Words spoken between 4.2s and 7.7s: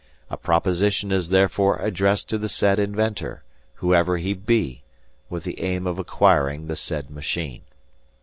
be, with the aim of acquiring the said machine.